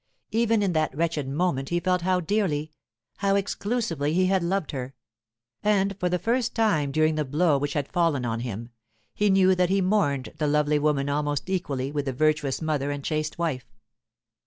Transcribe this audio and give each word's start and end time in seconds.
Even 0.31 0.63
in 0.63 0.73
that 0.73 0.97
wretched 0.97 1.27
moment 1.29 1.69
he 1.69 1.79
felt 1.79 2.01
how 2.01 2.19
dearly, 2.19 2.71
how 3.17 3.35
exclusively 3.35 4.15
he 4.15 4.25
had 4.25 4.41
loved 4.41 4.71
her; 4.71 4.95
and 5.61 5.95
for 5.99 6.09
the 6.09 6.17
first 6.17 6.55
time 6.55 6.91
during 6.91 7.13
the 7.13 7.23
blow 7.23 7.59
which 7.59 7.73
had 7.73 7.87
fallen 7.91 8.25
on 8.25 8.39
him, 8.39 8.71
he 9.13 9.29
knew 9.29 9.53
that 9.53 9.69
he 9.69 9.79
mourned 9.79 10.33
the 10.39 10.47
lovely 10.47 10.79
woman 10.79 11.07
almost 11.07 11.51
equally 11.51 11.91
with 11.91 12.05
the 12.05 12.13
virtuous 12.13 12.63
mother 12.63 12.89
and 12.89 13.03
chaste 13.03 13.37
wife. 13.37 13.67